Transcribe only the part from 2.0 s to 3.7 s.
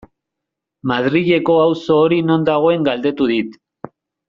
hori non dagoen galdetu dit.